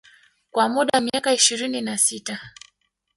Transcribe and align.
Kwa 0.51 0.69
muda 0.69 0.89
wa 0.93 1.01
miaka 1.01 1.33
ishirini 1.33 1.81
na 1.81 1.97
sita 1.97 2.53